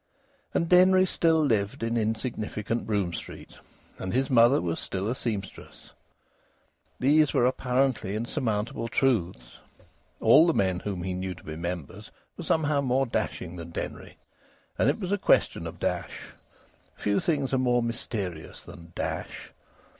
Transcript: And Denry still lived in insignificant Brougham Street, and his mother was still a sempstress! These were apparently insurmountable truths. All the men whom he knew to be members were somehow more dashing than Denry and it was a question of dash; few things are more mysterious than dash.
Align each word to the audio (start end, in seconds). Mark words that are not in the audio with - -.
And 0.55 0.67
Denry 0.67 1.05
still 1.05 1.45
lived 1.45 1.83
in 1.83 1.95
insignificant 1.95 2.87
Brougham 2.87 3.13
Street, 3.13 3.59
and 3.99 4.13
his 4.15 4.31
mother 4.31 4.59
was 4.59 4.79
still 4.79 5.07
a 5.07 5.13
sempstress! 5.13 5.91
These 6.99 7.35
were 7.35 7.45
apparently 7.45 8.15
insurmountable 8.15 8.87
truths. 8.87 9.59
All 10.19 10.47
the 10.47 10.55
men 10.55 10.79
whom 10.79 11.03
he 11.03 11.13
knew 11.13 11.35
to 11.35 11.43
be 11.43 11.55
members 11.55 12.09
were 12.35 12.43
somehow 12.43 12.81
more 12.81 13.05
dashing 13.05 13.57
than 13.57 13.69
Denry 13.69 14.17
and 14.75 14.89
it 14.89 14.99
was 14.99 15.11
a 15.11 15.19
question 15.19 15.67
of 15.67 15.77
dash; 15.79 16.29
few 16.95 17.19
things 17.19 17.53
are 17.53 17.59
more 17.59 17.83
mysterious 17.83 18.63
than 18.63 18.93
dash. 18.95 19.51